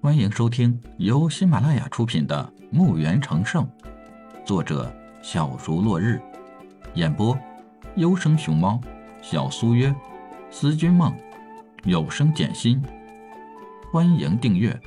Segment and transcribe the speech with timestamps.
[0.00, 3.66] 欢迎收听由喜马拉雅出品的《墓园成圣》，
[4.46, 4.94] 作者
[5.24, 6.22] 小竹落日，
[6.94, 7.36] 演播
[7.96, 8.80] 优生熊猫、
[9.20, 9.92] 小苏约、
[10.52, 11.12] 思君梦、
[11.82, 12.80] 有声简心。
[13.92, 14.80] 欢迎订阅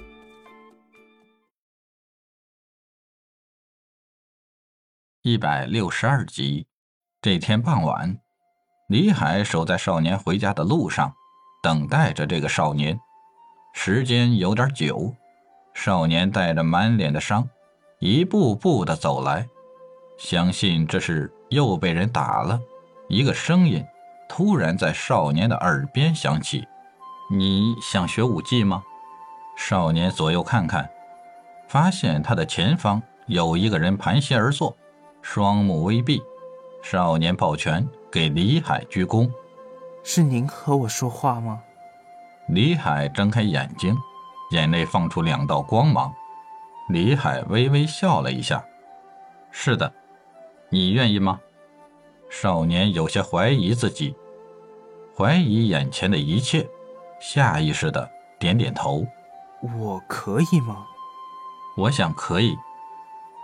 [5.24, 6.68] 一百六十二集。
[7.22, 8.18] 这天傍晚，
[8.88, 11.14] 李海守在少年回家的路上，
[11.62, 12.98] 等待着这个少年。
[13.74, 15.16] 时间有点久，
[15.74, 17.50] 少年带着满脸的伤，
[18.00, 19.48] 一步步的走来。
[20.18, 22.60] 相信这是又被人打了。
[23.08, 23.84] 一个声音
[24.30, 26.64] 突然在少年的耳边响起
[27.32, 28.84] ：“你想学武技吗？”
[29.58, 30.90] 少年左右看看，
[31.68, 34.76] 发现他的前方有一个人盘膝而坐，
[35.22, 36.22] 双目微闭。
[36.84, 39.30] 少年抱拳给李海鞠躬
[40.04, 41.62] ：“是您和我说话吗？”
[42.52, 43.98] 李海睁开眼睛，
[44.52, 46.14] 眼内放出两道光芒。
[46.90, 48.62] 李海微微笑了一下
[49.52, 49.90] ：“是的，
[50.70, 51.40] 你愿意吗？”
[52.30, 54.14] 少年有些怀疑自己，
[55.16, 56.70] 怀疑眼前的一切，
[57.22, 59.08] 下意识的点点头
[59.80, 60.86] ：“我可以吗
[61.78, 62.54] ？”“我想可以。”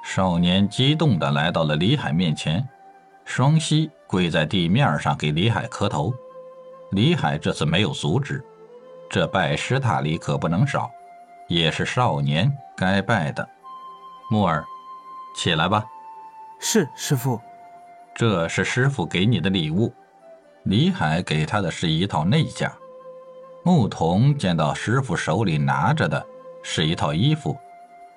[0.04, 2.68] 少年激动的来到了李海面前，
[3.24, 6.14] 双膝跪在地面上给李海磕头。
[6.92, 8.44] 李海这次没有阻止。
[9.10, 10.92] 这拜师塔里可不能少，
[11.48, 13.48] 也是少年该拜的。
[14.30, 14.66] 木儿，
[15.36, 15.86] 起来吧。
[16.60, 17.40] 是师傅。
[18.14, 19.94] 这是师傅给你的礼物。
[20.64, 22.74] 李海给他的是一套内甲。
[23.64, 26.26] 牧童见到师傅手里拿着的
[26.64, 27.58] 是一套衣服，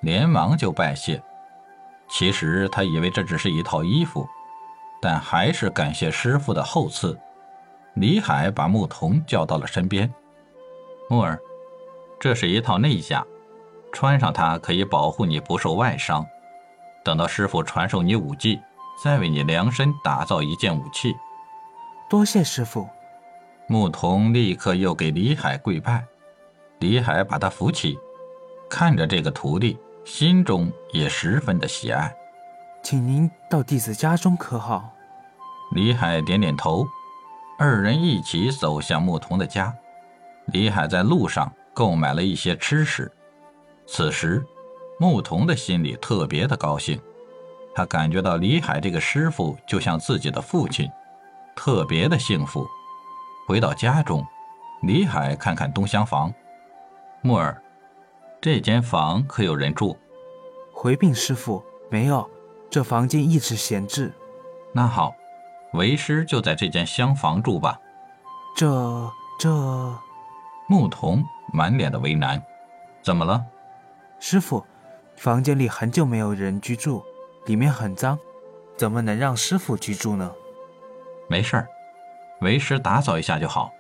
[0.01, 1.23] 连忙就拜谢。
[2.09, 4.27] 其实他以为这只是一套衣服，
[5.01, 7.17] 但还是感谢师傅的厚赐。
[7.95, 10.13] 李海把牧童叫到了身边。
[11.11, 11.41] 木儿，
[12.21, 13.27] 这是一套内甲，
[13.93, 16.25] 穿上它可以保护你不受外伤。
[17.03, 18.61] 等到师傅传授你武技，
[19.03, 21.17] 再为你量身打造一件武器。
[22.09, 22.89] 多谢师傅。
[23.67, 26.05] 牧童立刻又给李海跪拜，
[26.79, 27.99] 李海把他扶起，
[28.69, 32.15] 看着这个徒弟，心中也十分的喜爱。
[32.85, 34.89] 请您到弟子家中可好？
[35.73, 36.87] 李海点点头，
[37.59, 39.75] 二人一起走向牧童的家。
[40.53, 43.11] 李海在路上购买了一些吃食，
[43.87, 44.45] 此时，
[44.99, 47.01] 牧童的心里特别的高兴，
[47.75, 50.91] 他感觉到李海这个师傅就像自己的父亲，
[51.55, 52.67] 特别的幸福。
[53.47, 54.25] 回到家中，
[54.83, 56.33] 李海看看东厢房，
[57.23, 57.63] 木儿，
[58.41, 59.97] 这间房可有人住？
[60.73, 62.29] 回禀师傅，没有，
[62.71, 64.13] 这房间一直闲置。
[64.73, 65.15] 那好，
[65.73, 67.79] 为师就在这间厢房住吧。
[68.57, 69.49] 这这。
[70.71, 72.41] 牧童满脸的为难，
[73.03, 73.45] 怎么了？
[74.21, 74.65] 师傅，
[75.17, 77.03] 房间里很久没有人居住，
[77.47, 78.17] 里面很脏，
[78.77, 80.33] 怎么能让师傅居住呢？
[81.29, 81.67] 没事儿，
[82.41, 83.73] 为师打扫一下就好。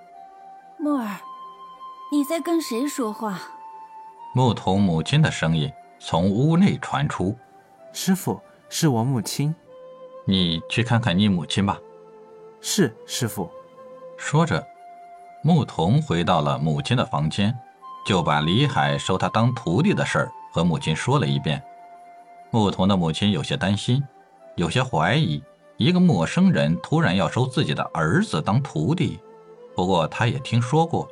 [0.78, 1.20] 木儿，
[2.10, 3.40] 你在跟谁说话？
[4.34, 7.38] 牧童母亲的声音从屋内传出。
[7.92, 9.54] 师傅，是我母亲。
[10.24, 11.78] 你去看看你母亲吧。
[12.60, 13.48] 是师傅。
[14.16, 14.66] 说着。
[15.42, 17.58] 牧童回到了母亲的房间，
[18.04, 21.62] 就把李海收他当徒弟的事儿和母亲说了一遍。
[22.50, 24.02] 牧童的母亲有些担心，
[24.56, 25.42] 有些怀疑，
[25.78, 29.18] 一个陌生人突然要收自己的儿子当徒弟。
[29.74, 31.08] 不过，他也听说过，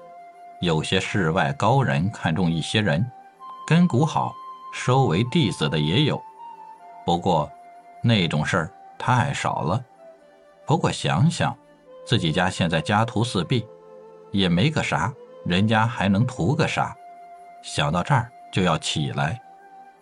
[0.60, 3.10] 有些世外高人看中一些人，
[3.66, 4.34] 根骨好，
[4.74, 6.20] 收为弟子的也有。
[7.06, 7.50] 不过，
[8.02, 9.82] 那种事儿太少了。
[10.66, 11.56] 不过想想，
[12.04, 13.64] 自己家现在家徒四壁。
[14.30, 15.12] 也没个啥，
[15.44, 16.94] 人家还能图个啥？
[17.62, 19.40] 想到这儿就要起来，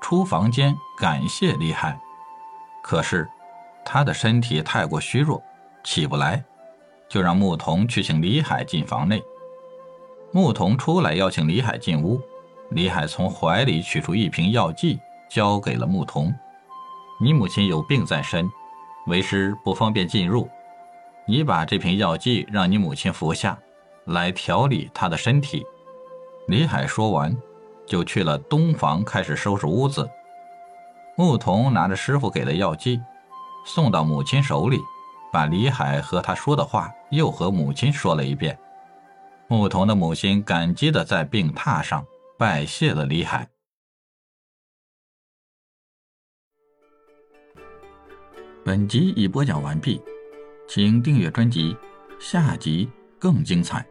[0.00, 1.98] 出房间感谢李海。
[2.82, 3.28] 可是
[3.84, 5.42] 他的身体太过虚弱，
[5.82, 6.44] 起不来，
[7.08, 9.22] 就让牧童去请李海进房内。
[10.32, 12.20] 牧童出来邀请李海进屋，
[12.70, 16.32] 李海从怀里取出一瓶药剂，交给了牧童
[17.20, 18.48] ：“你母亲有病在身，
[19.06, 20.48] 为师不方便进入，
[21.26, 23.58] 你把这瓶药剂让你母亲服下。”
[24.06, 25.64] 来调理他的身体。
[26.48, 27.36] 李海说完，
[27.86, 30.08] 就去了东房，开始收拾屋子。
[31.16, 33.00] 牧童拿着师傅给的药剂，
[33.64, 34.78] 送到母亲手里，
[35.32, 38.58] 把李海和他说的话又和母亲说了一遍。
[39.48, 42.04] 牧童的母亲感激的在病榻上
[42.38, 43.48] 拜谢了李海。
[48.64, 50.02] 本集已播讲完毕，
[50.68, 51.76] 请订阅专辑，
[52.18, 53.86] 下集更精彩。